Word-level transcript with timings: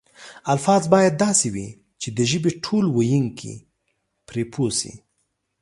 الفاظ 0.53 0.83
باید 0.93 1.13
داسې 1.25 1.47
وي 1.55 1.67
چې 2.01 2.09
د 2.17 2.19
ژبې 2.31 2.51
ټول 2.63 2.85
ویونکي 2.97 3.53
پرې 4.27 4.43
پوه 4.53 4.71
شي. 4.79 4.93